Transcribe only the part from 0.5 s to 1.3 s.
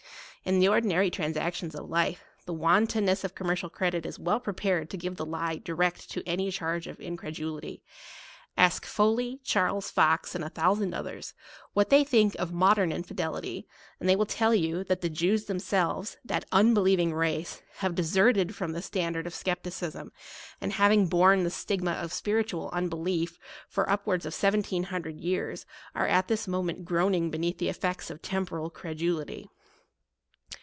the ordinary